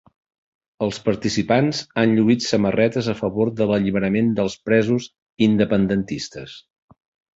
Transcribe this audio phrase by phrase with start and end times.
[0.85, 5.07] Els participants han lluït samarretes a favor de l'alliberament dels presos
[5.51, 6.57] independentistes.